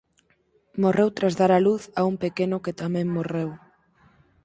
[0.83, 3.49] Morreu tras dar a luz a un pequeno que tamén morreu.